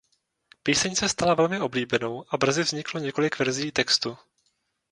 [0.63, 4.17] Píseň se stala velmi oblíbenou a brzy vzniklo několik verzí textu.